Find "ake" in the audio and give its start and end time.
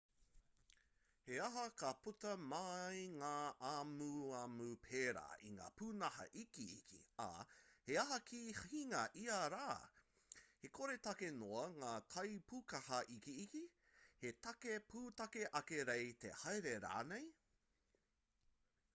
15.63-15.85